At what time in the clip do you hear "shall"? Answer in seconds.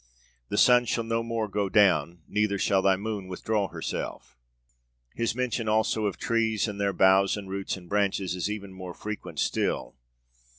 0.85-1.03, 2.57-2.81